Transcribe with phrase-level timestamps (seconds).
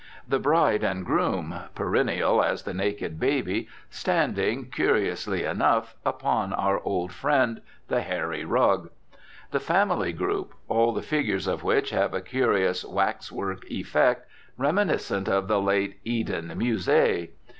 [0.27, 7.13] The bride and groom (perennial as the naked baby) standing, curiously enough, upon our old
[7.13, 8.89] friend, the hairy rug.
[9.51, 14.27] The family group (all the figures of which have a curious wax work effect,
[14.57, 17.33] reminiscent of the late Eden Musee).